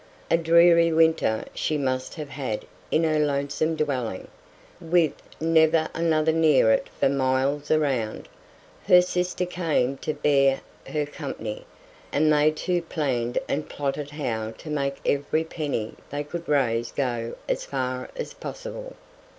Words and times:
A 0.31 0.37
dreary 0.37 0.91
winter 0.91 1.45
she 1.53 1.77
must 1.77 2.15
have 2.15 2.29
had 2.29 2.65
in 2.89 3.03
her 3.03 3.19
lonesome 3.19 3.75
dwelling, 3.75 4.29
with 4.79 5.13
never 5.39 5.89
another 5.93 6.31
near 6.31 6.71
it 6.71 6.89
for 6.99 7.07
miles 7.07 7.69
around; 7.69 8.27
her 8.87 9.03
sister 9.03 9.45
came 9.45 9.97
to 9.97 10.15
bear 10.15 10.61
her 10.87 11.05
company, 11.05 11.67
and 12.11 12.33
they 12.33 12.49
two 12.49 12.81
planned 12.81 13.37
and 13.47 13.69
plotted 13.69 14.09
how 14.09 14.49
to 14.57 14.71
make 14.71 14.95
every 15.05 15.43
penny 15.43 15.93
they 16.09 16.23
could 16.23 16.49
raise 16.49 16.91
go 16.91 17.35
as 17.47 17.63
far 17.63 18.09
as 18.15 18.33
possible. 18.33 18.95